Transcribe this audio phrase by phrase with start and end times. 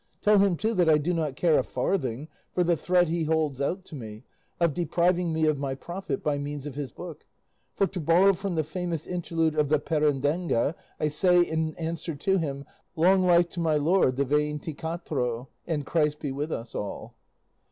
[0.19, 3.61] Tell him, too, that I do not care a farthing for the threat he holds
[3.61, 4.23] out to me
[4.59, 7.23] of depriving me of my profit by means of his book;
[7.75, 12.39] for, to borrow from the famous interlude of "The Perendenga," I say in answer to
[12.39, 17.13] him, "Long life to my lord the Veintiquatro, and Christ be with us all."